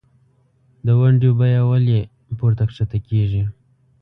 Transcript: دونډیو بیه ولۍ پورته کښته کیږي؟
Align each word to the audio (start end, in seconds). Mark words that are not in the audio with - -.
دونډیو 0.85 1.31
بیه 1.39 1.61
ولۍ 1.69 2.01
پورته 2.37 2.63
کښته 2.69 2.97
کیږي؟ 3.07 3.43